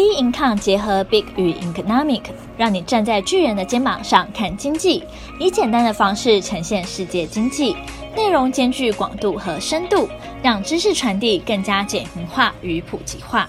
[0.00, 2.22] B Income 结合 Big 与 Economic，
[2.56, 5.04] 让你站在巨人的肩膀上看经济，
[5.38, 7.76] 以简单的方式呈现世界经济，
[8.16, 10.08] 内容兼具广度和深度，
[10.42, 13.46] 让知识传递更加简明化与普及化。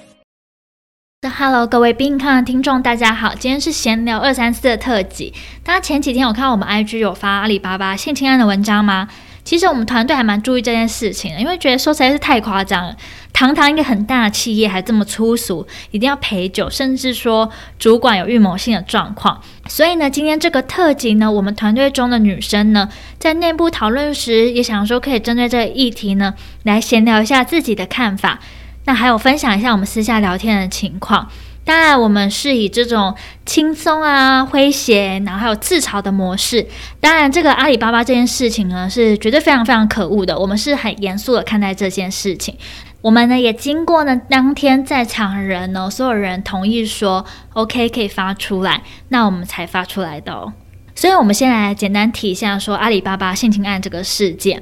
[1.21, 5.33] Hello，各位 Bincom 的听众，大家好，今天是闲聊二三四的特辑。
[5.63, 9.07] 大家前几天有看到我们 IG 有发阿里巴巴性侵案的文章吗？
[9.43, 12.95] 其实我们团队还蛮注意这件事情的，因为觉得说实在是太夸张了。
[13.33, 17.49] 堂堂一个很大的企业还这么粗俗，一定要陪酒，甚至说
[17.79, 19.41] 主管有预谋性的状况。
[19.67, 26.33] 所以呢，今天这个特辑呢，我们团队中的女生呢，在内部讨论时，也想说可以针对这个议题呢，
[26.63, 28.39] 来闲聊一下自己的看法。
[28.85, 31.29] 那还有分享一下我们私下聊天的情况。
[31.63, 33.15] 当然，我们是以这种
[33.45, 36.65] 轻松啊、诙谐，然后还有自嘲的模式。
[36.99, 40.37] 当然，这个阿里巴巴这件事情呢，是绝对非常非常可恶的。
[40.37, 42.57] 我们是很严肃的看待这件事情。
[43.01, 50.51] 我们呢，也经过呢当天在场人呢，所有人同意说 OK 可以发出来，那我们才发出来的哦。
[50.95, 54.61] 所以，我们先来简单提一下说阿里巴巴性侵案这个事件，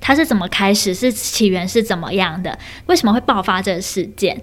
[0.00, 4.40] 它是怎么开始，是起源是怎么样的，为什么会爆发这个事件？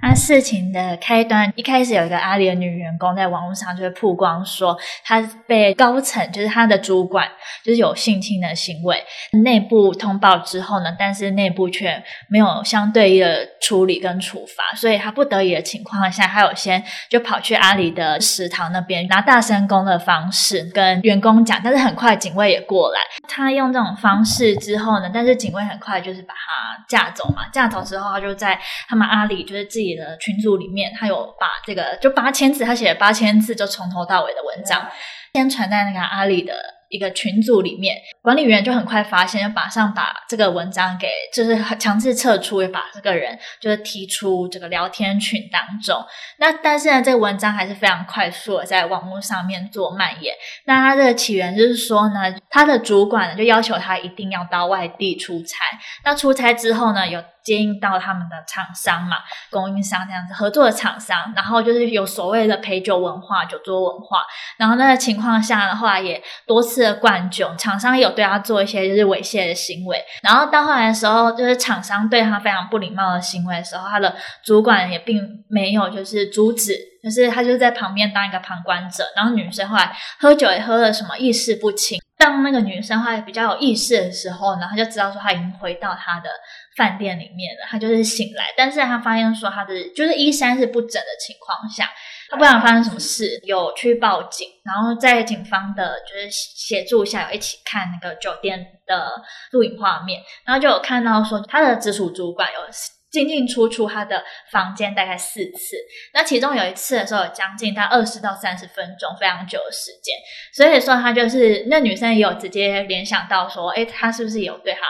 [0.00, 7.28] 那事情的开端，一开始有一个阿里的女员工在网络上就会曝光说，她被高层，就是她的主管，
[7.64, 9.04] 就是有性侵的行为。
[9.42, 29.87] 内部通报之后呢，但是内部却没有相对应的处理跟处罚，所以她不得已的情况下，她有先就跑去阿里的食堂那边拿大声公的方式跟员工讲，但是很快警卫也过来，她用这种方式之后呢，但是警卫很快就是把她架走嘛，架走之后，她就在他们阿里就是自己。
[29.96, 34.88] 的群组里面，他有把这个就八千字，他写了八千字，就从头到尾的文章，
[35.34, 36.54] 先传在那个阿里的
[36.88, 46.02] 一个群组里面，管理员就很快发现，就马上把这个文章给就是强制撤出，也把这个人就是踢出这个聊天群当中。
[46.38, 50.34] 那但是呢，这个文章还是非常快速的在网络上面做蔓延。
[50.64, 55.64] 那它这个起源就是说呢，他的主管呢就要求他一定要到外地出差。
[56.04, 57.22] 那出差之后呢，有。
[57.48, 59.16] 接应到他们的厂商嘛，
[59.50, 64.22] 供应商这样子合作的厂商，然后就是有所谓的陪酒文化、酒桌文化，
[64.58, 74.14] 然后那个情况下的话，也多次的灌酒，厂商有对他做一些就是猥亵的行为，然后到后来的时候，就是厂商对他非常不礼貌的行为的时候，他的
[74.44, 86.28] 主管也并没有就是阻止，就是他就在旁边当一个旁观者，然后女生后来喝酒也喝了什么意识不清，当那个女生后来比较有意识的时候呢，他就知道说他已经回到他的。
[86.78, 91.90] 饭店里面的他就是醒来，但是他发现说他的就是衣衫是不整的情况下，
[92.30, 99.10] 他不知道发生什么事，有去报警，然后在警方的就是协助下，有一起看那个酒店的
[99.50, 102.60] 录影画面，然后就有看到说他的直属主管有
[103.10, 104.22] 进进出出他的
[104.52, 105.76] 房间大概四次，
[106.14, 110.14] 那其中有一次的时候有将近他二十到三十分钟，非常久的时间，
[110.54, 114.80] 所以说他就是那女生也有直接联想到说，诶，他是不是有对他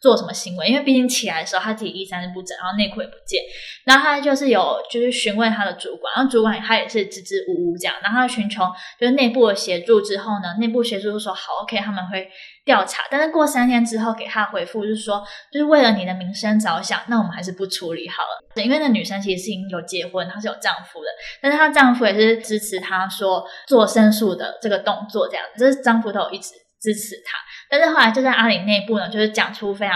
[0.00, 0.66] 做什么行为？
[0.66, 3.42] 因为毕竟起来的时候，他自己衣衫不整，然后内裤也不见。
[3.84, 7.94] 然后他就是有就是询问他的主管，然后主管他也是支支吾吾这样。
[8.02, 8.64] 然后他寻求
[8.98, 12.28] 就是内部的协助之后呢，内部协助就说好，OK，他们会
[12.64, 13.02] 调查。
[13.10, 15.22] 但是过三天之后给他回复就是说，
[15.52, 18.62] 就是为了你的名声着想，那我们还是不处理好了。
[18.62, 21.08] 因为那女生其实是已经有结婚，她是有丈夫的，
[21.42, 27.38] 但是她丈夫也是支持她说做申诉的这个动作这样，就是丈夫都有一直支持她。
[27.70, 29.94] 但是后来就在阿里内部呢，就是讲出非常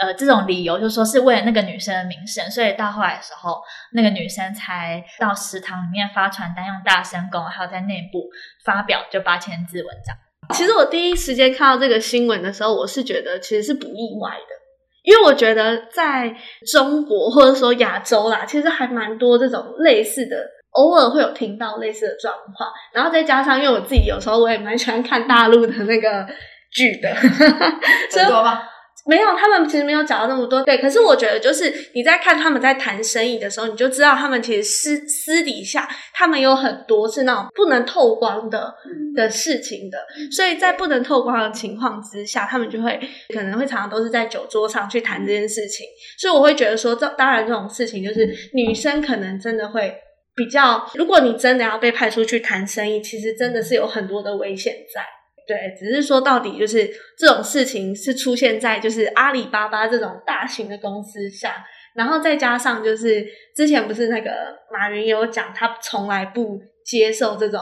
[0.00, 3.60] 呃这种理由，就是说是为了那个女生的名声，所以到后来的时候，
[3.92, 8.30] 那个女生才到食堂里面发传单，用大声公，还有在内部
[8.64, 10.16] 发表就八千字文章。
[10.54, 14.54] 其实我第一时间看到这个新闻的时候，我是觉得其实是不意外的，
[15.02, 16.34] 因为我觉得在
[16.72, 20.36] 中国或者说亚洲啦，其实还蛮多这种类似的，
[20.70, 26.26] 偶尔会有听到类似的状况，然后再加上因为我自己有时候我也蛮喜欢看大陆的那个。
[26.70, 28.62] 剧的， 很多吗？
[29.06, 30.62] 没有，他们其实没有讲到那么多。
[30.62, 38.72] 对，可是我觉得，就是你在看他们在谈生意的时候，你就知道他们其实私私底下，他们有很多是那种不能透光的
[39.16, 39.98] 的事情的。
[40.30, 43.00] 所以在不能透光的情况之下，他们就会
[43.34, 45.86] 可能会常常都是在酒桌上去谈这件事情。
[46.18, 49.94] 所以我会觉得说，这当然这种事情就是女生可能真的会
[50.36, 55.02] 比较，如果你真的要被派出去谈生意，其实真的是有很多的危险在。
[55.50, 56.88] 对，只是说到底就是
[57.18, 61.56] 这种事情是出现在就是阿里巴巴这种大型的公司下，
[61.96, 63.26] 然后再加上就是
[63.56, 64.30] 之前不是那个
[64.72, 67.60] 马云也有讲，他从来不接受这种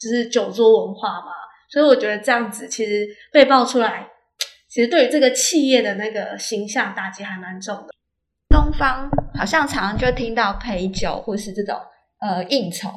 [0.00, 1.26] 就是酒桌文化嘛，
[1.68, 4.08] 所以我觉得这样子其实被爆出来，
[4.66, 7.88] 其实对于这个企业的那个形象打击还蛮重的。
[8.48, 11.76] 东方好像常常就听到陪酒或是这种
[12.20, 12.88] 呃应酬，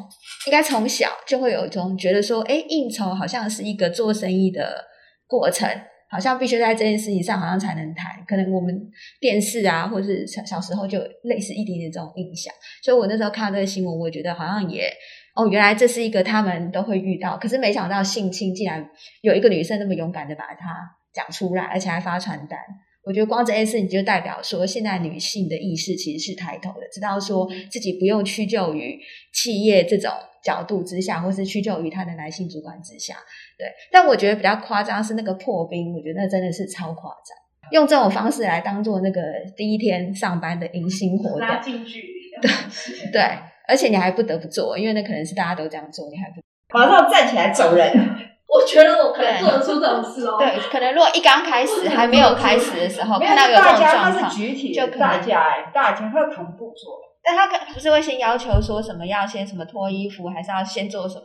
[0.47, 4.85] 应该从小就会有一种觉得说，哎，应酬好像是一个做生意的
[5.27, 5.69] 过程。
[6.11, 8.11] 好像必须在这件事情上，好像才能谈。
[8.27, 8.75] 可能我们
[9.19, 12.51] 电视啊，或是小小时候就有类似一点点这种印象。
[12.81, 14.91] 所以我那时候看到这个新闻，我觉得好像也
[15.35, 17.37] 哦，原来这是一个他们都会遇到。
[17.37, 18.83] 可是没想到性侵竟然
[19.21, 20.65] 有一个女生那么勇敢的把它
[21.13, 22.57] 讲出来，而且还发传单。
[23.09, 28.99] 我觉得光这件事你就代表说，现在女性的意识其实是抬头的，知道说自己不用屈就于
[29.33, 30.11] 企业这种
[30.43, 33.15] 角度之下，或是屈就于他的男性主管之下。
[33.57, 37.35] 对，但我觉得比较夸张是那个破冰，我觉得那真的是超夸张，
[37.71, 39.21] 用这种方式来当做那个
[39.57, 42.09] 第一天上班的迎新活动，拉近距离。
[42.39, 42.51] 对
[43.11, 43.21] 对，
[43.67, 46.41] 而且你还不得不做，因为那可能是大家都这样做，你还不
[46.77, 47.91] 马上站起来走人。
[48.51, 50.37] 我觉得我可能做得出这种事哦。
[50.39, 54.29] 对，可能如果一刚开始还没有开始的时候，看到有这种状况，
[54.73, 56.99] 就可能大家哎，大家会同步做。
[57.21, 61.23] 但他可不是会先要求说什么要先什么脱衣服，还是要先做什么？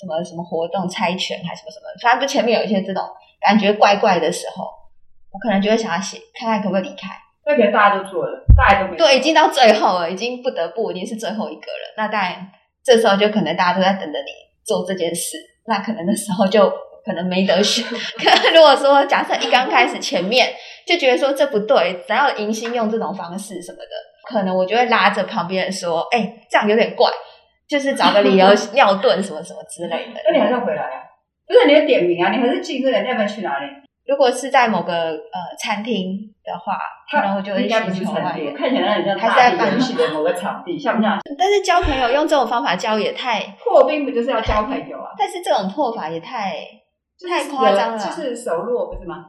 [0.00, 3.04] 什么什么活动猜拳还是什么什么，反正就前面有一些这种
[3.38, 4.64] 感觉怪怪的时候，
[5.30, 7.08] 我可能就会想要写，看看可不可以离开。
[7.44, 9.06] 那可能大家都做了，大家都没做。
[9.06, 11.94] 对，已经到最后了，已经不得不，已经是最后一个了。
[11.98, 12.48] 那当然，
[12.82, 14.32] 这时候就可能大家都在等着你
[14.64, 15.36] 做这件事。
[15.70, 16.68] 那可能那时候就
[17.04, 17.84] 可能没得选。
[18.18, 20.52] 可如果说假设一刚开始前面
[20.84, 27.08] 就觉得说这不对，只要迎新用这种方式什么的，可能我就会拉着旁边人说：“哎、欸，这样有点怪。”
[27.70, 30.20] 就是找个理由 尿遁什么什么之类的。
[30.26, 31.06] 那你还是要回来啊？
[31.46, 32.32] 不是你要点名啊？
[32.32, 33.66] 你还是进这个，你要不要去哪里？
[34.10, 36.76] 如果是在某个呃餐厅的话，
[37.08, 38.36] 可能我就会去窗外。
[38.58, 41.16] 看起来很像还是在办戏的某个场地，像不像？
[41.38, 45.14] 但是交朋友用这种方法交也太破冰，不就是要交朋友啊？
[45.16, 46.56] 但是这种破法也太
[47.28, 49.26] 太夸张了，就是熟络不是吗？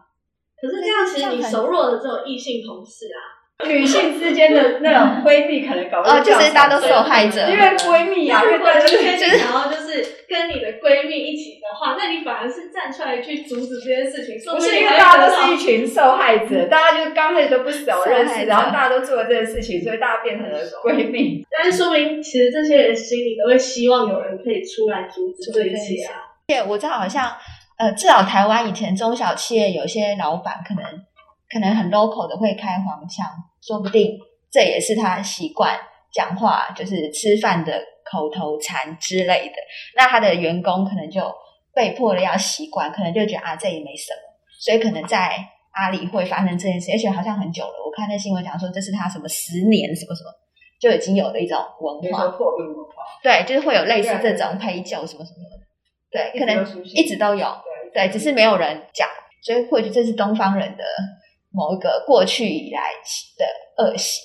[0.60, 3.38] 可是这样，其实你熟络的这种异性同事啊。
[3.64, 14.40] 女性之间的那种闺蜜可能搞不好，哦，就是大家都受害者，因为闺蜜啊，如果今天你想要就是跟你的闺蜜一起的话，那你反而是站出来去阻止这件事情。
[14.50, 21.46] 不是因为大家都是一群受害者，大家就刚开始都不熟认识，然后大家都做了这件事情，所以大家变成了闺蜜。
[21.52, 26.24] 但是说明其实这些人心里都会希望有人可以出来阻止这一切啊。
[26.48, 27.30] 对，我知道好像
[27.78, 30.84] 呃，至少台湾以前中小企业有些老板可能
[31.52, 33.26] 可能很 local 的会开黄腔。
[33.62, 34.18] 说不定
[34.52, 35.78] 这也是他习惯
[36.12, 37.80] 讲话，就是吃饭的
[38.12, 39.56] 口头禅之类的。
[39.96, 41.22] 那他的员工可能就
[41.74, 44.20] 被迫的要习惯，可能就觉得啊，这也没什么。
[44.60, 45.36] 所以可能在
[45.72, 47.74] 阿里会发生这件事，而且好像很久了。
[47.86, 50.30] 我看那新闻讲说，这是他什么十年什么什么
[50.80, 52.28] 就已经有的一种文化。
[53.24, 55.58] 对，就是会有类似这种陪酒什么什么的。
[56.12, 57.48] 对，可能一直都有。
[57.94, 59.08] 对，只是没有人讲，
[59.42, 60.84] 所以或许这是东方人的。
[61.54, 62.82] 某一个过去以来
[63.38, 64.22] 的恶习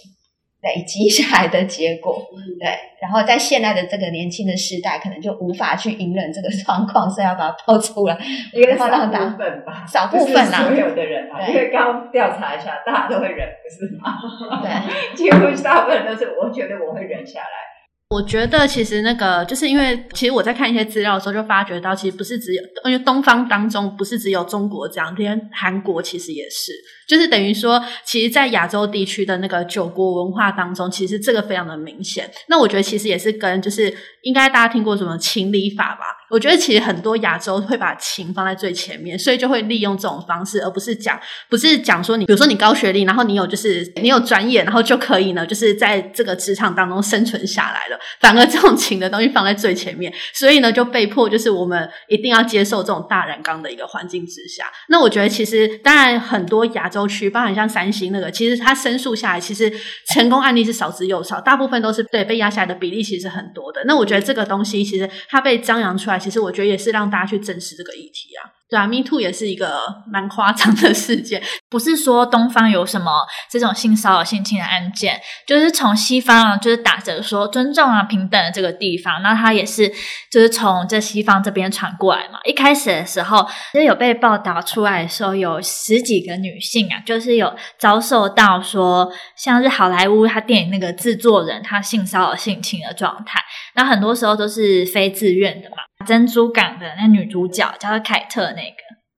[0.66, 2.20] 累积下来的结果，
[2.58, 2.68] 对，
[3.00, 8.18] 然后在现在的这个年轻的时代，可能就无法去隐忍这个状况，所以要把它抛出来，
[8.52, 14.18] 因为少部分吧，少部分啊，所有的人啊，因为刚调查一下，大家都会忍，不是吗？
[14.60, 14.70] 对，
[15.14, 17.75] 几乎大部分都是，我觉得我会忍下来。
[18.08, 26.70] 我觉得其实那个就是因为，其实我在看一些资料的时候，就发觉到其实不是只有，因为东方当中不是只有中国这样，连韩国其实也是，
[27.08, 32.31] 就是等于说，其实，在亚洲地区的那个九国文化当中，其实这个非常的明显。
[32.49, 33.93] 那我觉得其实也是跟就是
[34.23, 36.05] 应该大家听过什么情理法吧？
[36.30, 41.18] 我觉得其实很多亚洲会把情放在最前面，所以就会利用这种方式，而不是讲
[41.48, 47.98] 不是讲说你，比如说你高学历，然后你有就是你有专业，然后就可以呢，就是在这个职场当中生存下来了。
[48.20, 54.64] 反而这种情的东西放在最前面，所以呢，就被迫就是我们一定要接受这种大染缸的一个环境之下。
[54.88, 59.72] 那我觉得其实当然很多亚洲区，包含像三星那个，其实它申诉下来，其实
[60.08, 63.82] 成功案例是少之又少，大部分都是对被压下来的比例其实很多的。
[63.84, 68.53] 那我觉得这个东西其实它被张扬出来，其实我觉得也是让大家去正视这个议题啊。
[68.69, 69.81] 对啊，Me Too 也是一个
[70.11, 73.13] 蛮夸张的事件，不是说东方有什么
[73.49, 79.89] 这种性骚扰、性侵的案件，就是从西方啊，就是打着说尊重啊、平等的这个地方，那它也是
[80.32, 82.41] 就是从这西方这边传过来嘛。
[82.43, 93.41] 一开始的时候，其实有被报道出来的时候，有十几个女性啊，就是有遭受到说，像是好莱坞他电影那个制作人他性骚扰、性侵的状态，
[93.76, 95.76] 那很多时候都是非自愿的嘛。
[96.06, 98.76] 珍珠港的那女主角叫做凯特，那个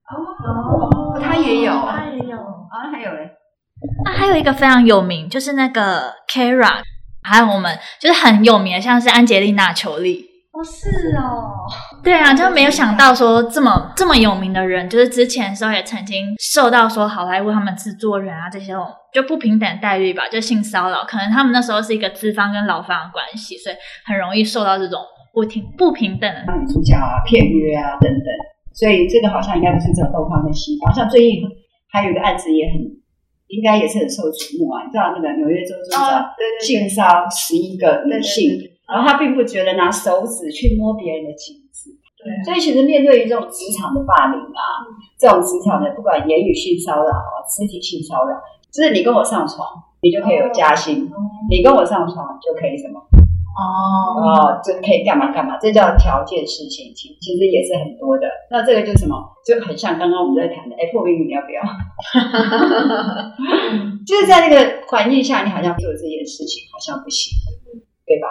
[0.09, 3.29] 哦哦，她也有，她也有啊，还有嘞，
[4.05, 6.81] 那还有一个非常有名，就是那个 Kara，
[7.21, 10.25] 还有我们就是很有名的，像是安吉丽娜·裘莉，
[10.59, 11.65] 哦，哦，是哦，
[12.03, 23.75] 对啊，就没有想到说这么这么有名的人，就是之前的时候也曾经受到说好莱坞他们制作人啊这些种就不平等待遇吧，就性骚扰，可能他们那时候是一个资方跟劳方的关系，所以
[24.05, 24.99] 很容易受到这种
[25.33, 26.53] 不平不平等的。
[26.53, 28.27] 女主角啊、片约啊等等，
[28.73, 31.41] 所以这个好像应该不是只有东方跟西方，像最近
[31.91, 32.75] 还有一个案子也很
[33.47, 36.25] 应该也是很受瞩目啊，你知道那个纽约州州长
[36.59, 38.59] 性骚十一个女性。
[38.89, 44.61] 然后他并不觉得拿手指去摸别人的颈子，对，所以其实面对于这种职场的霸凌啊，
[45.19, 48.35] 这种职场的不管言语性骚扰啊、肢体性骚扰，
[48.73, 49.67] 就是你跟我上床，
[50.01, 51.15] 你就可以有加薪；哦、
[51.49, 52.99] 你跟我上床就可以什么？
[53.59, 58.25] 哦哦，就可以干嘛干嘛，这叫条件式性侵，其实也是很多的。
[58.49, 59.19] 那这个就是什么？
[59.45, 61.61] 就很像刚刚我们在谈的，哎，破冰你要不要？
[64.07, 67.37] 就是在那个环境下，你好像做这件事情好像不行，
[68.07, 68.27] 对吧？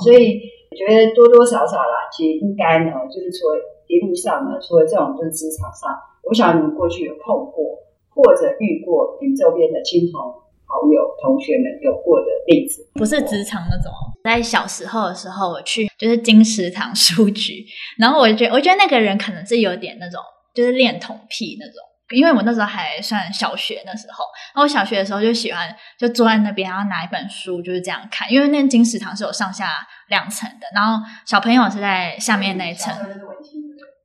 [0.00, 3.52] 所以我觉得多多少少啦，其实应该呢，就是说
[3.88, 5.92] 一路上呢，除了这种就是职场上，
[6.24, 7.76] 我想你们过去有碰过
[8.08, 10.20] 或者遇过你周边的亲朋
[10.64, 13.92] 好友、同学们有过的例子，不是职场那种。
[14.24, 17.64] 在小时候的时候，我去就是金石堂书局，
[17.98, 20.20] 然后我觉我觉得那个人可能是有点那种
[20.54, 21.74] 就是恋童癖那种。
[22.12, 28.30] 因为我那时候还算小学那时候，然后我小学的时候就喜欢就坐在那边，然后拿一本书就是这样看。
[28.30, 32.94] 因为那金石堂是有上下两层的，然后小朋友是在下面那一层。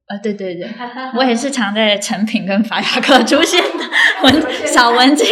[0.10, 0.70] 呃，对对对，
[1.16, 3.84] 我也是常在成品跟法雅克出现的
[4.24, 5.28] 文小文青。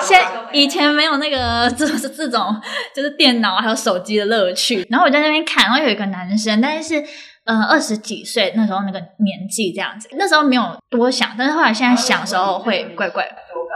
[0.00, 0.18] 现
[0.52, 2.58] 以前没有那个这这种
[2.94, 7.04] 就是电脑还有手机的乐趣，然后我在那边看，然后有一个男生，但是。
[7.46, 13.24] 嗯，二十几岁那时候那个年纪这样子，那时候没有多想，但是后来现在想的时候会怪怪。
[13.52, 13.72] 多高？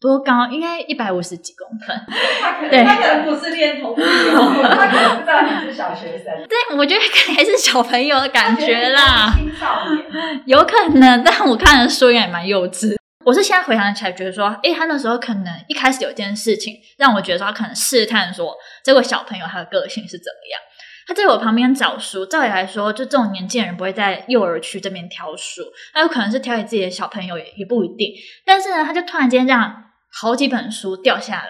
[0.00, 0.48] 多高？
[0.50, 1.96] 应该一百五十几公分。
[2.40, 6.26] 他可能，他可能不是恋童癖， 他可能不知道你是小学生。
[6.48, 7.00] 对，我觉得
[7.34, 9.32] 还是小朋友的感觉啦。
[9.36, 10.42] 青少年。
[10.46, 12.96] 有可能，但我看的书也蛮幼稚。
[13.24, 18.52] 我是现在回想起来，觉得说，诶，他那时候可能一开始有件事情，让我觉得说，他可能试探说，
[18.82, 20.60] 这个小朋友他的个性是怎么样。
[21.06, 28.12] 他在我旁边找书，照理来说，就这种年纪的人不会在幼儿区这边挑书，他有可能是挑给自己的小朋友也，也不一定。
[28.44, 31.48] 但是呢，他就突然间这样好几本书掉下来，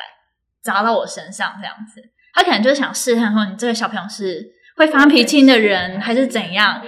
[0.63, 2.03] 砸到我身上，这样子，
[2.35, 6.83] 他可能就是想试探说，你这个小朋友是会发脾气的人，还是怎样？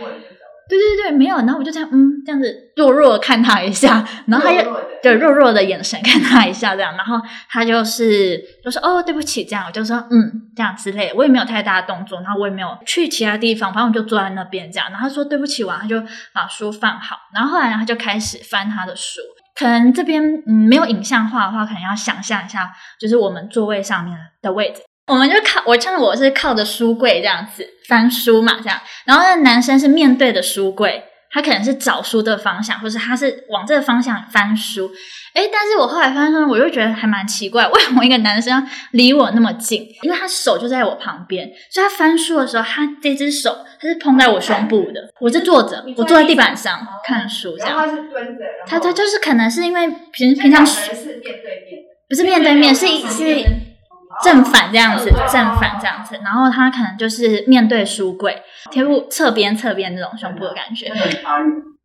[0.69, 1.37] 对对对，没有。
[1.37, 14.91] 然后我就这样，嗯，这样子弱弱的看他一下， 然后他又对弱弱的眼神看他一下，这样，然后他就是就说哦，对不起，这样，我就说嗯，这样之类的，我也没有太大的动作，然后我也没有去其他地方，反正我就坐在那边这样。
[14.91, 16.03] 然后他说对不起完，他就
[16.33, 19.21] 把书放好，然后后来他就开始翻他的书。
[19.57, 24.81] 可能这边嗯没有影像化的话，可能要想象一下，就是我们座位上面的位置。
[25.07, 28.81] 我们就靠我，像我是靠着书柜这样子翻书嘛，这样。
[29.05, 34.91] 然后那男生是面对着书柜，他可能是找书的方向，或是他是往这个方向翻书。
[35.35, 39.87] 诶，但是我后来发现，我就觉得还蛮奇怪，为什么一个男生离我那么近？
[40.01, 45.13] 因为他手就在我旁边，所以他翻书的时候，他这只手他是碰在我胸部的。
[45.21, 47.77] 我是坐着，我坐在地板上看书，这样。
[47.77, 53.74] 他是蹲着，他他就是可能是因为平平常是面对面，不是面对面，是是。
[54.23, 60.87] 正反这样子，正反这样子，然后他可能就是面对书柜，贴入侧边侧边那种胸部的感觉，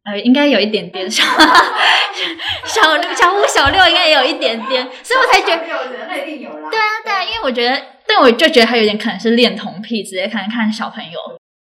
[0.05, 1.23] 呃，应该有一点点 小
[2.65, 2.81] 小
[3.15, 11.19] 小五小六应该也有一点点，所以我才觉得，对啊对啊，因为我觉得，但，我就觉得他有点可能是恋童癖，直接可能看小朋友，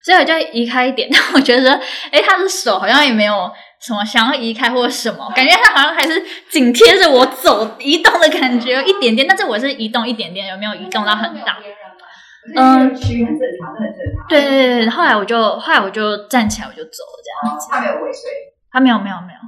[0.03, 1.73] 所以我就移开一点，但我觉得，
[2.11, 3.51] 哎，他的手好像也没有。
[3.85, 11.57] 什么想要移开或什么，感觉他好像还是紧贴着我走移动的感觉一点点，但是我是移动一点点，有没有移动到很大？
[12.55, 14.27] 嗯，区域很正常，很正常。
[14.29, 17.67] 对对对，后来我就后来我就站起来，我就走了这样子。
[17.69, 18.29] 他没有尾随？
[18.71, 19.39] 他没有没有没有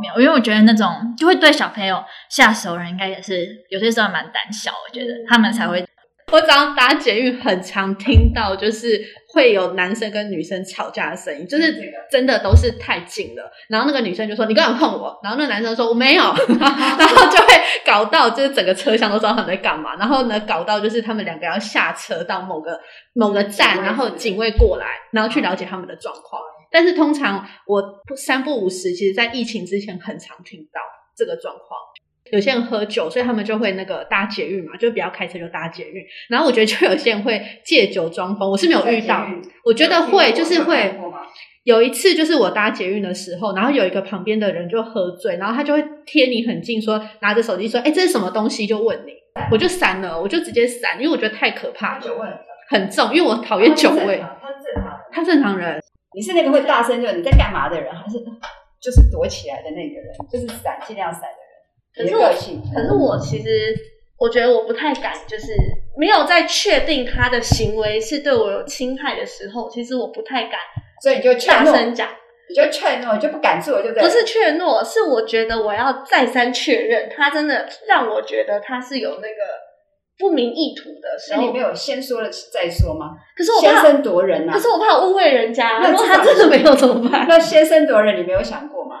[0.00, 5.86] 没有，因为我觉得那种就会对小朋友下手人，应该也是有些时候蛮胆小，我觉得他们才会。
[6.30, 11.74] 我早上搭捷运很常听到，就是会有男生跟女生吵架的声音，就是
[12.10, 13.50] 真的都是太近了。
[13.68, 16.22] 然后那个女生就说：“你干嘛碰我？”然后那个男生说：“我没有。”
[16.58, 17.54] 然后就会
[17.84, 19.96] 搞到就是整个车厢都知道他们在干嘛。
[19.96, 22.78] 然后呢，搞到就是他们两个要下车到某个
[23.14, 26.42] 某个站，然后警卫过来，然后去了解他们的状况。
[26.70, 27.82] 但是通常我
[28.14, 30.80] 三不五时，其实在疫情之前很常听到
[31.16, 31.80] 这个状况。
[32.32, 36.04] 有些人喝酒，所以他们就会那个搭捷运嘛，就不要开车就搭捷运。
[36.28, 39.26] 然后我觉得就有些人会借酒装疯，我是没有遇到，
[39.64, 40.94] 我觉得会就是会。
[41.64, 48.66] 有一次就是我搭捷运的时候，然后有一个旁边的人就喝醉，然后他就会贴你很近说，说拿着手机说，哎，这是什么东西？
[48.66, 49.12] 就问你，
[49.50, 52.04] 我就闪了，我就直接闪，因为我觉得太可怕了。
[52.70, 54.18] 很重，因为我讨厌酒味。
[54.40, 55.78] 他是正常，他正常人。
[56.14, 58.18] 你是那个会大声就你在干嘛的人，还是
[58.80, 61.22] 就是躲起来的那个人，就是闪尽量闪？
[61.98, 62.28] 可是我，
[62.74, 63.74] 可是我其实
[64.18, 65.52] 我觉得我不太敢，就是
[65.96, 70.60] 没有在确定他的行为是对我有侵害的时候，其实我不太敢，
[71.02, 72.08] 所以你就大声讲，
[72.48, 74.02] 你就劝诺，你就不敢做，就对。
[74.02, 79.68] 不是劝诺，是我觉得我要再三确认，他真的让我觉得他是有那个。
[80.20, 83.10] 不明意图的时候，那你没有先说了再说吗？
[83.36, 84.52] 可是我怕先声夺人啊！
[84.52, 85.78] 可是我怕误会人家。
[85.78, 87.24] 那如果他真的没有怎么办？
[87.28, 88.96] 那先声夺人，你没有想过吗？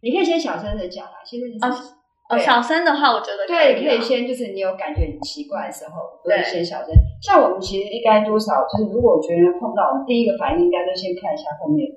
[0.00, 1.76] 你可以先小声的讲啊，先声哦
[2.30, 6.94] 哦，小声的话，我觉得对，可以先就是你有感觉很奇怪的时候，对，先小声。
[7.20, 11.90] 像我们其实应该多少就是，如果我觉得碰到，我们第一个反应应该都先看一下后面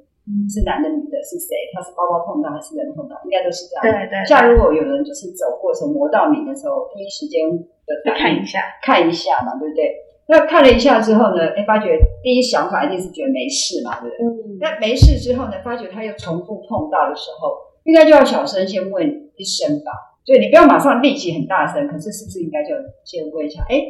[0.50, 1.54] 是男的女的，是谁？
[1.75, 3.13] 他是包包碰到还是人碰到？
[3.24, 3.86] 应该都是这样。
[3.86, 4.25] 对对。
[4.25, 7.46] 像如果有人就是走过从磨到你的时候，第一时间
[7.86, 7.94] 的。
[8.18, 9.94] 看一下，看一下嘛，对不对？
[10.25, 14.25] 那看了一下之后呢，哎，发觉第一想法一定是觉得没事嘛，对不对？
[14.25, 14.58] 嗯。
[14.60, 19.92] 那没事之后呢，发觉他又重复碰到的时候，应该就要小声先问一声吧。
[20.25, 22.70] 所以你不要马上立即很大声，可是是不是应该就
[23.03, 23.62] 先问一下？
[23.70, 23.84] 哎，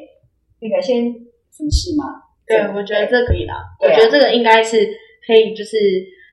[0.62, 1.04] 那个先
[1.52, 2.06] 什么事吗？
[2.46, 3.56] 对，我觉得这可以啦。
[3.80, 4.78] 我觉得这个应该是
[5.25, 5.78] 可以，就是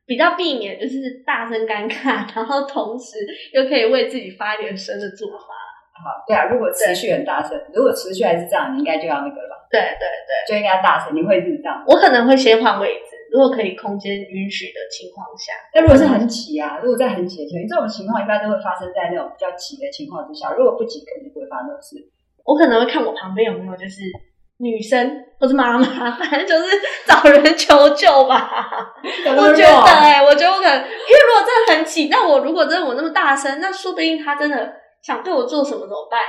[0.07, 3.19] 比较避免就是大声尴尬，然后同时
[3.53, 5.55] 又可以为自己发一点声的做法。
[6.01, 9.69] 好，对啊，如果持续很大声，如果持续还是这样，你应该就要那个了吧？
[9.71, 11.15] 对对对，就应该大声。
[11.15, 11.85] 你会是这样？
[11.87, 15.53] 我可能会先换位置，如果可以空间允许的情况下。
[15.75, 20.53] 那如果是很挤啊，如果在很挤的情况，这种情况一般都会发生在那种比较挤的情况之下。
[20.53, 21.97] 如果不挤，肯定不会发生的事。
[22.45, 24.03] 我可能会看我旁边有没有就是
[24.59, 25.85] 女生或是妈妈，
[26.19, 28.93] 反正就是找人求救吧。
[29.37, 34.81] 我觉得、欸，哎，我觉得我可能，因为如果真的很挤，那我如果真的我那么大声，那说不定他真的。
[35.01, 36.21] 想对我做什么怎么办？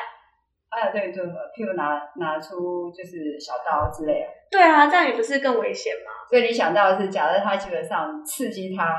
[0.70, 4.28] 哎呀，对，就譬如拿拿出就是小刀之类的。
[4.52, 6.12] 对啊，这样也不是更危险吗？
[6.30, 8.96] 所以你想到的是，假设他基本上刺激他，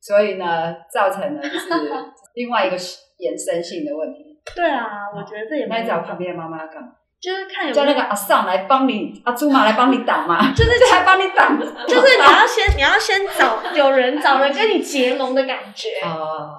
[0.00, 1.68] 所以呢，造成了就是
[2.34, 2.76] 另外一个
[3.18, 4.40] 延伸性的问题。
[4.56, 5.76] 对啊，我觉得这也没。
[5.76, 6.88] 那你找旁边的妈妈干嘛？
[7.20, 11.58] 就是看有，有叫那个阿尚来帮你，阿朱玛来帮你挡嘛，就是来帮你挡，
[11.88, 15.88] 就是你要先你要先找有人找人跟你结盟的感觉，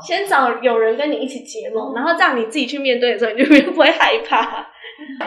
[0.04, 4.66] 先找有人跟你一起结盟，然后这样你自己去面对的时候，你就不会害怕，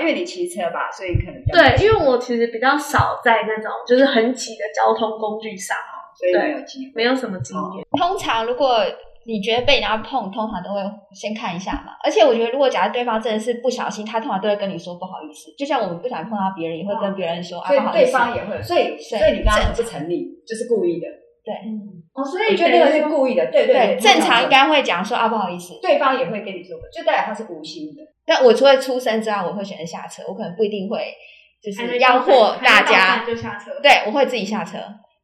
[0.01, 5.77] 因为你骑车吧，所以可能对，因为我其实比较少在那种就是很挤的交通工具上，
[6.19, 7.87] 所以没有经验，没有什么经验。
[7.93, 8.85] 通常如果。
[9.27, 10.81] 你觉得被人家碰，通常都会
[11.12, 11.93] 先看一下嘛。
[12.03, 15.53] 而且我觉得，如果假如对方真的是不小心，他通常都会跟你说不好意思。
[15.59, 18.11] 就像我们不小心碰到别人，也会跟别人说、哦、啊，不好意思。
[18.11, 21.07] 对方也会，所以所以你刚刚不成立，就是故意的。
[21.49, 23.51] 对，嗯，哦，所以我觉得那个是故意的。
[23.51, 25.79] 对对正常应该会讲说啊，不好意思。
[25.81, 28.03] 对方也会跟你说，就代表他是无心的。
[28.27, 30.23] 但我除了出声之外，我会选择下车。
[30.29, 31.15] 我可能不一定会
[31.63, 33.71] 就是吆喝大家就下车。
[33.83, 34.77] 对，我会自己下车。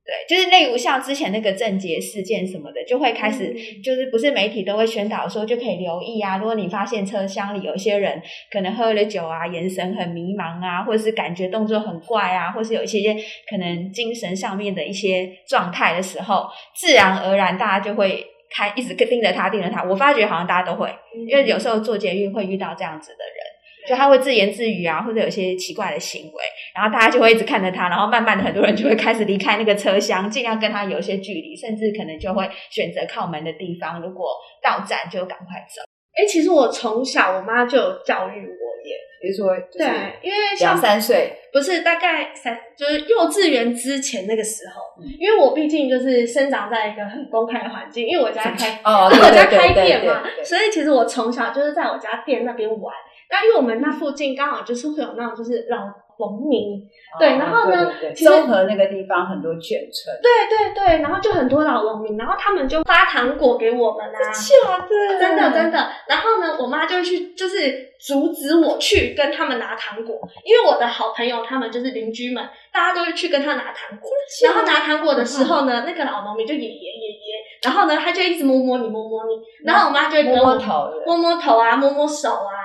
[0.07, 6.37] 对，就是例如像之前那个郑捷事件什么的，就会开始，就是不是媒体都会宣导说就可以留意啊。
[6.37, 8.21] 如果你发现车厢里有一些人
[8.53, 13.17] 可能喝了酒啊，眼神很迷茫啊，或者是感觉动作很怪啊，或是有一些
[13.49, 19.83] 可能精神上面的一些状态的时候，自然而然大家就会开一直盯着他，盯着他。
[19.85, 20.95] 我发觉好像大家都会，
[21.27, 23.54] 因为有时候坐捷运会遇到这样子的人。
[23.87, 26.43] 就他会自言自语啊，或者有些奇怪的行为，
[26.75, 34.01] 然后大家就会一直看着他，然后慢慢的很多人就会开始离开那个车厢，尽量跟他有一些距离，甚至可能就会选择靠门的地方。
[34.01, 34.29] 如果
[34.63, 35.83] 到站就赶快走。
[36.17, 39.87] 哎，其实我从小我妈就有教育我耶，比如说，对，
[40.23, 52.95] 因为两三岁不是大概三，就是幼稚园之前那个时候，嗯、因为我毕竟就是生长在一个很公开的环境，因为我家开哦， 我家开店嘛，所以其实我从小就是在我家店那边玩。
[53.31, 55.79] 那因为我们那附近刚好就是会有那种就是老
[56.17, 74.09] 农民，哦、对，然后呢，综合那个地方很多眷村，对对对，然后就很多老农民，然后他们就发糖果给我们啊，假的，真的真的，然后呢，我妈就去就是阻止我去跟他们拿糖果，因为我的好朋友他们就是邻居们，大家都会去跟他拿糖果，
[74.45, 77.35] 然后拿糖果的时候呢，嗯、那个老农民就爷爷爷爷，
[77.65, 82.64] 然后呢，他就一直摸摸你摸摸你，然后我妈就会摸摸头，摸摸头啊，摸摸手啊。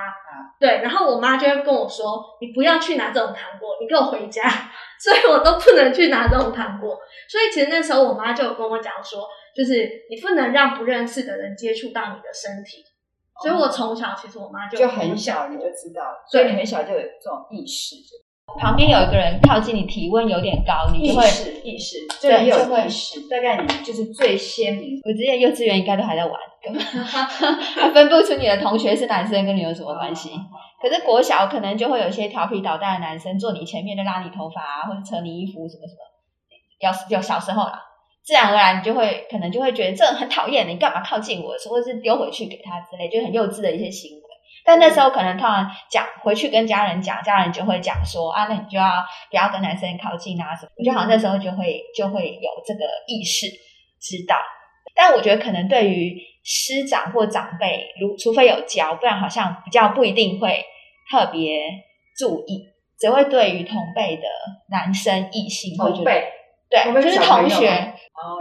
[0.60, 4.42] 对，然后我妈就会跟我说：“你不要去拿这种糖果，你给我回家。”
[5.00, 6.98] 所以我都不能去拿这种糖果。
[7.26, 12.84] 所以其实那时候我妈就有跟我讲说，就是你不能让不认识的人接触到你的身体。
[13.42, 17.96] 所以我从小其实我妈就就很小你就知道，所以你很小就有这种意识。
[18.58, 25.00] 旁边有一个人靠近你，体温有点高，你就会意识意识，这个也有就会意识，大概你就是最鲜明。
[25.04, 27.26] 我之前幼稚园应该都还在玩，根本还
[27.92, 30.30] 分不出你的同学是男生跟你有什么关系。
[30.82, 36.00] 可是国小可能就会有一些调皮捣蛋的男生坐你前面就拉你头发啊，或者扯你衣服什么什么。
[36.80, 37.82] 要有小时候啦，
[38.24, 44.19] 自然而然你就会可能就会觉得这很讨厌，你干嘛靠近我，或者是丢回去给他之类，就很幼稚的一些行为。
[44.70, 50.70] 但那时候可能突然讲回去跟家人讲，家人就会讲说啊，那你就要不要跟男生靠近啊什么？
[50.78, 53.48] 我觉得好像那时候就会就会有这个意识
[54.00, 54.36] 知道。
[54.94, 60.64] 但我觉得可能对于师长或长辈，如除非有教，不然好像比较不一定会
[61.10, 61.58] 特别
[62.16, 62.62] 注意，
[62.96, 64.22] 只会对于同辈的
[64.70, 66.12] 男生异性会觉得
[66.70, 67.92] 对，就是同学。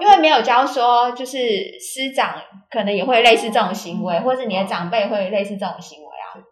[0.02, 2.36] 因为没有教说，就是师长
[2.70, 6.09] 可能也会类似这种行为，或是你的长辈会类似这种行为啊。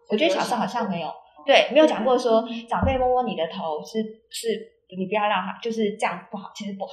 [0.09, 1.11] 我觉得小时候好像没有，
[1.45, 4.47] 对，没有讲过说长辈摸摸你的头是是，
[4.95, 6.91] 你不要让他就是这样不好，其实不好，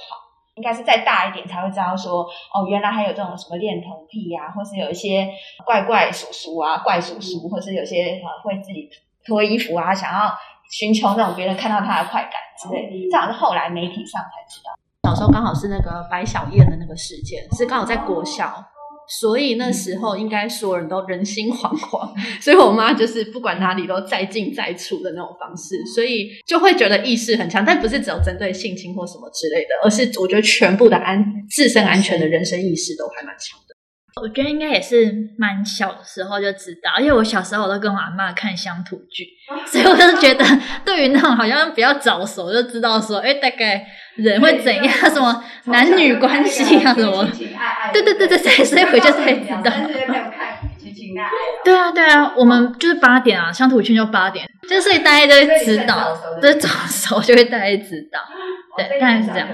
[0.55, 5.29] 应该是再大一点才会知道说，哦，原来还有这种什么恋童癖啊，或是有一些
[5.65, 8.89] 怪怪叔叔啊，怪叔叔，或是有些呃会自己
[9.25, 10.33] 脱衣服啊，想要
[10.69, 14.71] 寻求那种别人看到他的快感之类，这好像是后来媒体上才知道。
[15.03, 18.63] 小时候刚好是那个白小燕的那个事件，是刚好在国小，
[19.07, 22.09] 所以那时候应该所有人都人心惶惶，
[22.41, 33.75] 所以我妈就是不管哪里都再进再出的那种方式，所以就会觉得意识很强，但不是只有针对性侵或什么之类的，而是我觉得全部的安自身安全的人生意识都还蛮强的。
[34.21, 39.27] 我觉得应该也是蛮小的时候就知道，因为我小时候我都跟我阿嬷看乡土剧，
[39.67, 40.45] 所以我就觉得
[40.85, 47.27] 对于那种好像比较早熟就知道说，哎，大概人会怎样，什么男女关系啊，什么，
[47.93, 49.71] 对对对对对，所以我就才知道。
[51.63, 58.19] 对啊对啊，我们就是八点啊，乡土圈就八点，就所以大家都会知道，就是早熟就会大家知道。
[58.77, 59.47] 对，大概是这样。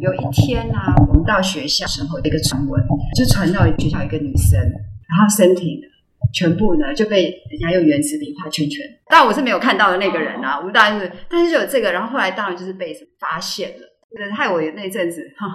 [0.00, 2.82] 有一天呢、啊，我们到学校时候，一个传闻
[3.16, 5.88] 就传到学校一个女生，然后身体呢，
[6.32, 8.84] 全部呢就被人家用原子笔画圈圈。
[9.08, 15.46] 当然我是没有看到的那个人啊，我们当然是，但是就有这个，然后后来当然就是被发现了，害我那阵子哈，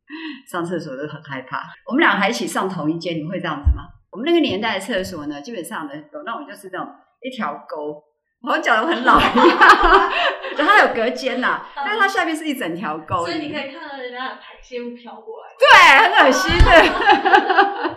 [0.50, 1.62] 上厕所都很害怕。
[1.86, 3.84] 我们俩还一起上同一间，你会这样子吗？
[4.10, 6.88] 我们那个年代的厕所呢，基本上呢有那种就是那种
[7.20, 8.02] 一条沟。
[8.46, 9.32] 我讲的很老一样，
[10.58, 15.66] 然后它有隔间呐，但是它下面是一整条沟，所以你可以看到人家的排泄物飘过来，对，
[15.98, 17.96] 很恶心的，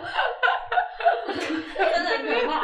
[1.78, 2.62] 真的很可怕。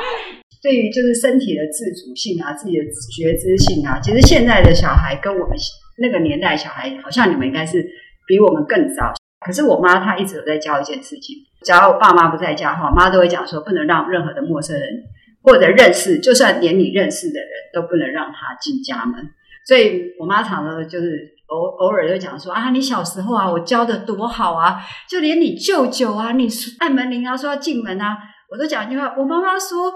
[0.62, 2.85] 对于就是身体的自主性啊，自己的
[3.16, 5.57] 觉知性啊，其实现在的小孩跟我们
[5.98, 7.85] 那个年代小孩，好像你们应该是
[8.27, 9.12] 比我们更早。
[9.44, 15.05] 可是我妈她一直有在教一件事情，只要我爸妈不在家的话，我妈都会讲说，不能让任何的陌生人。
[15.46, 19.29] 或者认识，就算连你认识的人都不能让他进家门。
[19.66, 26.48] 所以我妈常常就是偶偶尔就讲说啊，你小时候啊，我教的多好啊，就连你舅舅啊，你
[26.79, 28.16] 按门铃啊，说要进门啊，
[28.55, 29.12] 我都讲一句话。
[29.19, 29.93] 我妈妈说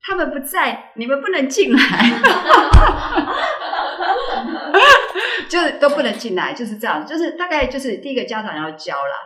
[0.00, 1.78] 他们不在，你们不能进来，
[5.50, 7.04] 就是都不能进来，就是这样。
[7.04, 9.16] 就是大概就是第一个家长要教啦，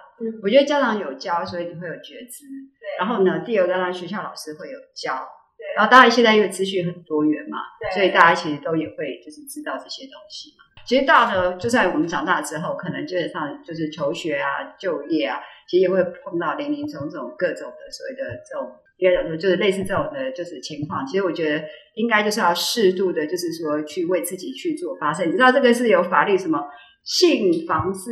[0.43, 2.47] 我觉得家长有教，所以你会有觉知。
[2.81, 5.29] 对，然后呢，第二个呢，学校老师会有教。
[5.77, 7.59] 然后当然现在因为资讯很多元嘛，
[7.94, 10.64] 所以大家其实都也会就是知道这些东西嘛。
[10.85, 21.07] 其实到了就在我们长大之后，可能基本上就是求学啊、就业啊，其实也会碰到林林总总各种的所谓的这种，应该讲说就是类似这种的，就是情况。
[21.07, 25.29] 其实我觉得应该就是要适度的，就是说去为自己去做发声。
[25.29, 26.59] 你知道这个是有法律什么
[27.05, 28.11] 性防治、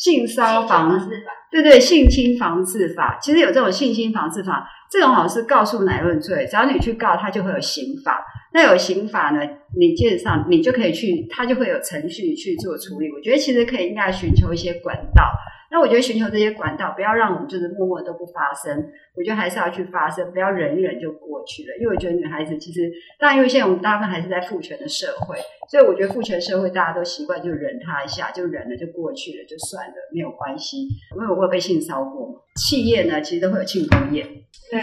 [0.00, 3.18] 性骚防治法，对对，性侵防治法。
[3.20, 4.66] 其实有这种性侵防治法。
[4.90, 8.24] 这种好像是告诉乃论罪，只要你去告，他就会有刑法。
[8.54, 9.40] 那有刑法呢，
[9.78, 13.08] 你基本上你就可以去，他就会有程序去做处理。
[13.12, 15.30] 我觉得其实可以应该寻求一些管道。
[15.70, 18.90] 那我觉得寻求这些管道，不要让我们就是默默都不发声。
[19.14, 21.76] 我觉得还是要去发声，不要忍一忍就过去了。
[21.78, 30.88] 因为我觉得女孩子其实，当然因为现在我们大部分还是在父权的社会，所以我觉得父权社会大家都习惯就忍他一下，就忍了就过去了，就算了，没有关系。
[31.14, 34.26] 因为我会被性骚扰过嘛，企业呢其实都会有庆功宴。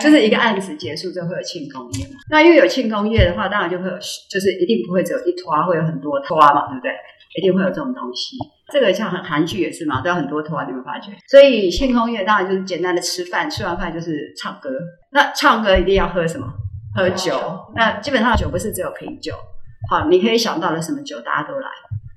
[0.02, 3.96] 就是一个案子结束之后会有庆功宴嘛，那因为有庆功宴的话，当然就会有，
[4.30, 6.92] 就是一定不会只有一拖，会有很多拖嘛，对不对？
[7.38, 8.36] 一定会有这种东西。
[8.70, 11.14] 这个像韩剧也是嘛，都有很多拖，你会发觉。
[11.30, 14.70] 所以庆功宴当然就是简单的吃饭，吃完饭就是唱歌。
[15.14, 16.46] 那唱歌一定要喝什么？
[16.94, 17.40] 喝酒。
[17.74, 19.34] 那基本上酒不是只有啤酒，
[19.90, 21.70] 好，你可以想到的什么酒，大家都来。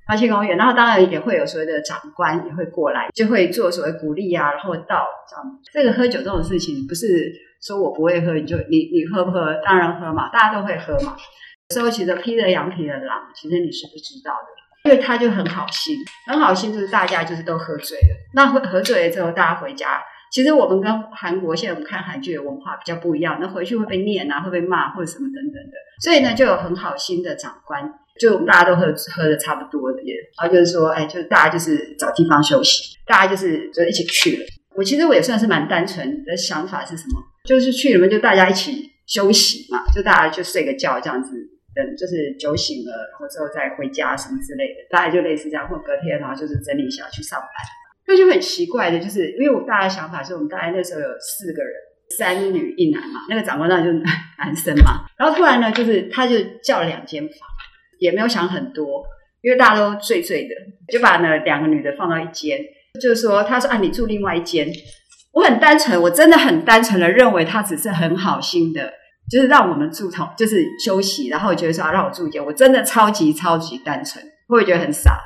[0.07, 5.59] 那庆功宴，然后当然也会有所谓的长官也会过来，就会做所谓鼓励啊，然后到这样。
[5.73, 7.31] 这个喝酒这种事情不是。
[7.63, 9.53] 说我不会喝，你就你你喝不喝？
[9.63, 11.15] 当然喝嘛，大家都会喝嘛。
[11.69, 20.01] 所以其实披着羊皮的狼，其实你是不知道的，因为他就很好心，很好心就是大家就是都喝醉了，那喝喝醉了之后，大家回家。
[20.31, 34.45] 其实我们跟韩国现在我们看韩剧的文化比较不一样，那回去会被念啊，会被骂或者什么等等的，所以呢，就有很好心的长官，就大家都喝喝的差不多的耶，然后就是说，哎，就大家就是找地方休息，大家就是就一起去了。
[34.75, 41.31] 我其实我也算是蛮单纯的想法是什么，就是去了嘛，就大家一起休息嘛，就大家就睡个觉这样子，
[41.75, 47.49] 等就是酒醒了，然后之后再回家什么之类的，大概就类似这样，或隔天然后就是整理一下去上班。
[48.07, 51.73] 那就很奇怪的，就是因为我大家想法是我们大概那时候有四个人，
[52.17, 53.93] 三女一男嘛，那个长官那就是
[54.37, 55.05] 男 生嘛。
[55.17, 57.37] 然后突然呢，就是他就叫了两间房，
[58.01, 59.03] 也没有想很多，
[59.41, 60.55] 因为大家都醉醉的，
[60.91, 62.59] 就把那两个女的放到一间，
[62.99, 64.67] 就是说他说啊，你住另外一间。
[65.33, 68.91] 我很单纯，我真的很单纯的认为他只是很好心的，
[69.31, 75.17] 就是让我们住同，就是休息，然后觉得说啊，让我住一间，我真的超级超级单纯，会不会觉得很傻？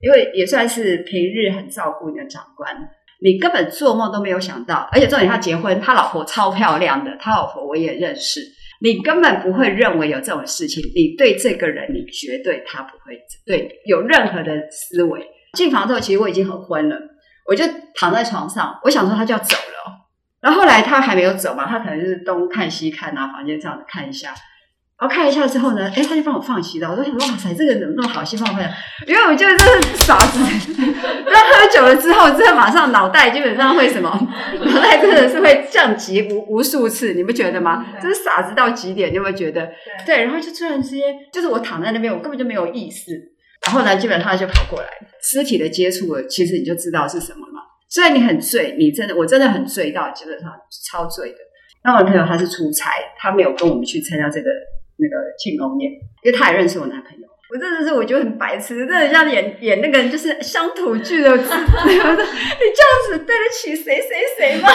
[0.00, 2.76] 因为也算是平日很照顾你的长官，
[3.22, 8.40] 你根本做梦都没有想到，而且重点他结婚，他老婆超漂亮的，他老婆我也认识，
[8.84, 15.26] 你根本不会认为有这种事情，你对这个人，你绝对他不会对有任何的思维。
[15.54, 17.00] 进房之后，其实我已经很昏了，
[17.48, 20.06] 我就躺在床上，我想说他就要走了，
[20.42, 24.34] 然后后来他还没有走嘛，他可能就是东看西看啊，房间这样子看一下。
[25.04, 26.92] 然后看一下之后呢，哎，他就帮我放洗澡。
[26.92, 28.66] 我就想说，哇塞，这个人怎么那么好心帮我放？
[29.06, 30.38] 因为我觉得这是傻子。
[31.26, 34.08] 那喝酒了之后，真的马上脑袋基本上会什么？
[34.64, 37.84] 脑袋真的是会降级无无数次，你不觉得吗？
[38.00, 39.68] 这是傻子到极点，你有没有觉得？
[40.06, 43.12] 对，然后就突然之间，就是我躺在那边，我根本就没有意识。
[43.66, 44.88] 然后呢，基本上他就跑过来，
[45.22, 47.60] 尸体的接触了，其实你就知道是什么了嘛。
[47.90, 50.50] 虽然你很醉，你真的，我真的很醉到基本上
[50.90, 51.36] 超醉的。
[51.84, 54.48] 那我朋友他是出差，他没有跟我们去参加这个。
[54.96, 62.16] 那个庆功宴，因为他也认识我男朋友，我真的是我觉得很白痴，真的像演演那个就是乡土剧的，我说你这样
[63.08, 64.68] 子对得起谁谁谁吗？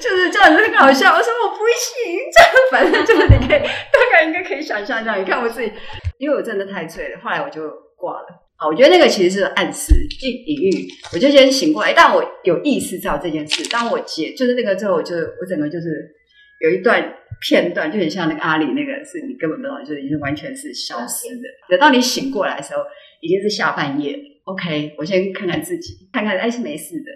[0.00, 1.14] 就是这样子很搞笑。
[1.14, 5.20] 我说我不行，这样反正就是你可以大概应该可以想象这样。
[5.20, 5.72] 你看我自己，
[6.18, 8.26] 因为我真的太醉了，后来我就挂了。
[8.56, 13.68] 好，我觉得那个其实是暗示隐隐喻，我就先醒过来，但我有意识到这件事。
[13.68, 16.15] 当我解就是那个之后，我就我整个就是。
[16.60, 21.42] 有一段片段就很像那个阿里那个，是你根本不知道，就是已经完全是消失的。
[21.68, 22.82] 等到你醒过来的时候，
[23.20, 24.18] 已经是下半夜。
[24.44, 27.10] OK，我先看看自己，看看哎是没事的。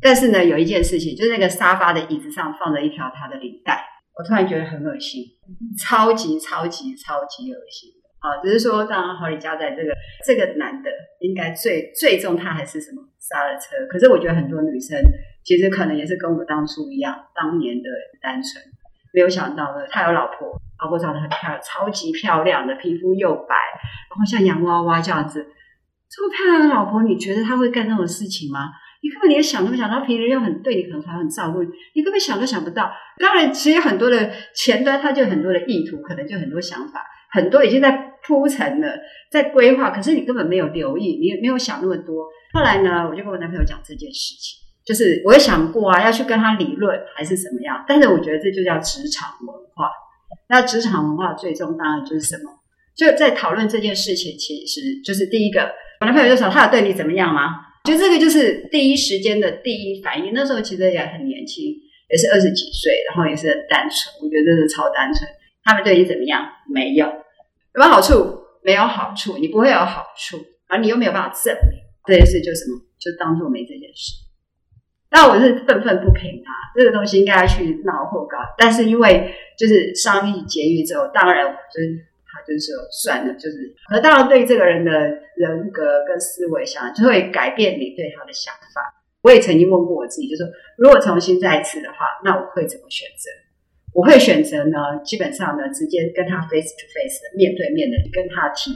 [0.00, 3.82] 但是呢，有一件事情，就是那个沙发的椅子上放着一条他的领带，
[4.16, 5.24] 我突然觉得很恶心，
[5.78, 7.90] 超级超级超级恶心。
[8.20, 9.92] 啊，只是说当然，郝李家在这个
[10.24, 13.86] 这个男的应该最最终他还是什么刹了车。
[13.88, 14.98] 可是我觉得很多女生
[15.44, 17.88] 其实可能也是跟我当初一样，当年的
[18.22, 18.62] 单纯。
[19.16, 23.56] 没有想到的，他有老婆，老婆长得很漂亮，超级漂亮的，皮肤又白，
[24.10, 25.42] 然后像洋娃娃这样子，
[26.10, 28.68] 这么漂亮的老婆，你觉得他会干那种事情吗？
[29.02, 32.92] 你根本连想都没想到，平时又很对你很好，很照顾你，你根本想都想不到。
[33.18, 37.00] 当然，其实很多的前端，他就很多的意图，可能就很多想法，
[37.30, 38.98] 很多已经在铺陈了，
[39.30, 42.26] 在规划，可是你根本没有留意，你也没有想那么多。
[42.52, 44.65] 后来呢，我就跟我男朋友讲这件事情。
[44.86, 47.84] 就是我也想过啊，要去跟他理论还是怎么样？
[47.88, 49.90] 但是我觉得这就叫职场文化。
[50.48, 52.50] 那职场文化最终当然就是什么？
[52.96, 55.60] 就在讨论这件事情，其实就是第一个，
[56.00, 57.50] 我男朋友就说他有对你怎么样吗？
[57.84, 60.32] 就这个就是第一时间的第一反应。
[60.32, 61.64] 那时候其实也很年轻，
[62.08, 64.14] 也是二十几岁，然后也是很单纯。
[64.22, 65.28] 我觉得真的超单纯。
[65.64, 66.46] 他们对你怎么样？
[66.72, 68.38] 没有，有没有好处？
[68.62, 72.80] 没有好处，你不会有好处，而你又没有办法证明这件事，就什么？
[72.98, 74.25] 就当做没这件事。
[75.16, 76.52] 那我是愤愤不平啊！
[76.74, 84.92] 这个东西应该要去闹或告，但是因为就是商议结义之后，当然就是他就是说算了，就是而当然对这个人的
[85.36, 88.92] 人格跟思维想就会改变你对他的想法。
[89.22, 93.30] 我也曾经问过我自己，就是说如果重新再一次的话，那我会怎么选择？
[93.94, 98.70] 我会选择呢，基本上呢，直接跟他 face to face 面对面的跟他提，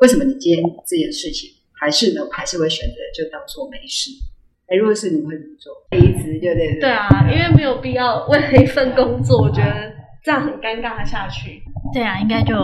[0.00, 4.10] 为什么你今天这件事情，还是呢，还是会选择就当做没事。
[4.68, 5.72] 哎，如果是你会怎么做？
[5.90, 6.80] 离职就对对。
[6.80, 11.62] 对啊，因为没有必要为了一份工作，我觉得这样很尴尬下去。
[11.92, 12.54] 对啊，应该就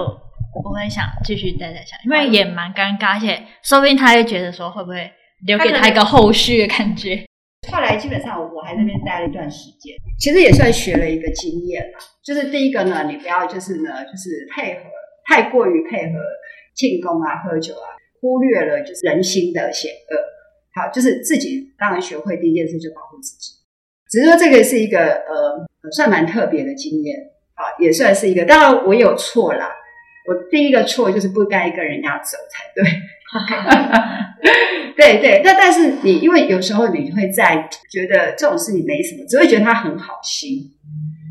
[0.62, 5.10] 不会想继续待在下去，因为也蛮尴尬，而且说不定他会觉得说会不会
[5.46, 7.24] 留给他一个后续的感觉。
[7.72, 11.98] 后来基本上我还在那边待了一段时间，其实也算学了一个经验了。
[12.22, 14.80] 就是第一个呢，你不要就是呢，就是配合
[15.26, 16.18] 太过于配合
[16.74, 20.33] 庆功啊、喝酒啊，忽略了就是人心的险恶。
[20.74, 23.52] 好，就是自己当然学会第一件事就保护自己。
[24.10, 27.16] 只是说这个是一个呃算蛮特别的经验，
[27.54, 28.44] 好，也算是一个。
[28.44, 29.70] 当然我有错啦，
[30.28, 32.84] 我第一个错就是不该跟人家走才对。
[34.96, 40.70] 对对，那但是你因为有时候你会在觉得这种事情没什么，只会觉得他很好心，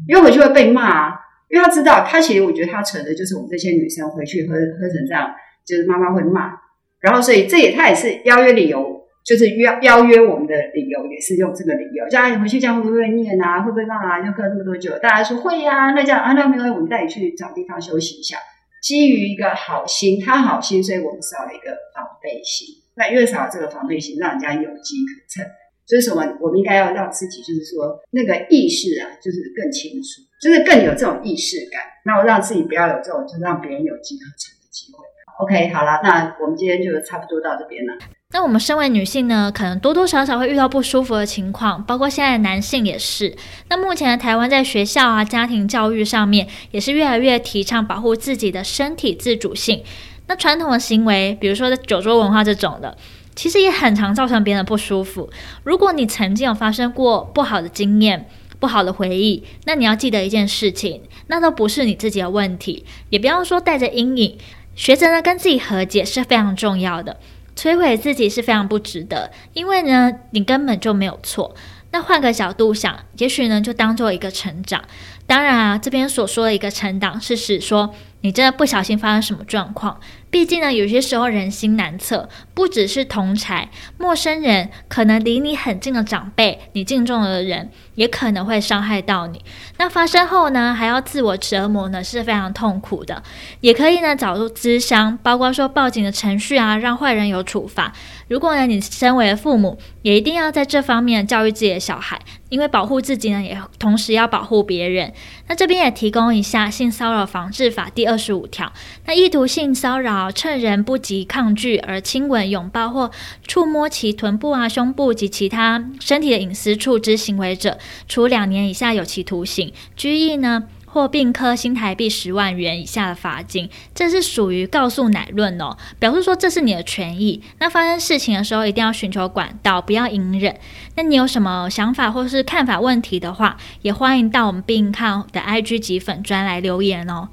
[0.06, 1.16] 因为回去会被骂啊，
[1.50, 5.34] 因为他知道他其实我觉得他扯的就是我们这些女生回去喝喝成这样，
[5.66, 6.52] 就是妈妈会骂，
[7.00, 14.22] 然后所以这也他也是邀约理由，就是邀邀约我们的理由也是用这个理由，叫你回去这样会不会念啊，会不会骂啊？
[14.22, 18.38] 就喝那么多酒，大家说会呀、啊，那这样啊，那没关系，我们带你去找地方休息一下。
[18.82, 22.68] 基于一个好心，他好心，所以我们少了一个防备心。
[22.96, 25.50] 那越少这个防备心，让人家有机可乘。
[25.86, 26.22] 所以什么？
[26.42, 31.82] 我们应该要让自己，就是说那个意识啊，就是更清楚，就是更有这种意识感。
[32.06, 35.00] 那我让自己不要有这种，就让别人有机可乘的机会。
[35.40, 37.94] OK，好了，那我们今天就差不多到这边了。
[38.34, 43.38] 那我们身为女性呢，可能多多少少会遇到不舒服的情况，包括现在的男性也是。
[43.70, 49.84] 那目前的台湾在学校啊、家庭教育上面，也是越来越提倡保护自己的身体自主性。
[50.26, 52.98] 那传统的行为，比如说酒桌文化这种的，
[53.36, 55.30] 其实也很常造成别人的不舒服。
[55.64, 58.28] 如果你曾经有发生过不好的经验、
[58.60, 64.38] 不好的回忆，那你要记得一件事情，那都不是你自己的问题，也不要说带着阴影，
[64.76, 67.18] 学着呢跟自己和解是非常重要的。
[67.56, 71.56] 摧毁自己是非常不值得，因为呢，你根本就没有错。
[71.92, 74.84] 那换个角度想，也许呢，就当做一个成长。
[75.28, 80.00] 当然啊，这边所说的一个成长，是指说你真的不小心发生什么状况。
[80.34, 83.68] 毕竟呢，有些时候人心难测，不只是同侪，
[84.00, 89.46] 陌生人，可能离你很近的长辈，你敬重的人，也可能会伤害到你。
[89.78, 93.22] 那发生后呢，还要自我折磨呢，是非常痛苦的。
[93.60, 97.94] 也可以呢，找出咨商，包括说报警的程序啊，让坏人有处罚。
[98.28, 102.20] 如果呢，你身为父母，也一定要在这方面教育自己的小孩，
[102.50, 105.14] 因为保护自己呢，也同时要保护别人。
[105.48, 108.74] 那这边也提供一下性骚扰防治法第二十五条，
[109.06, 110.23] 那意图性骚扰。
[110.32, 113.12] 趁人不及抗拒而亲吻、拥抱或
[113.48, 123.70] 触摸其臀部啊、胸部及其他身体的隐私处之行为者，处两年以下有期徒刑、拘役呢，或并科新台币十万元以下的罚金。
[123.96, 127.42] 这是属于告诉乃论哦，表示说这是你的权益。
[127.60, 130.56] 那发生事情的时候，一定要寻求管道，不要隐忍。
[130.96, 137.30] 那你有什么想法或是看法问题的话，也欢迎到我们病看的 IG 及粉专来留言哦。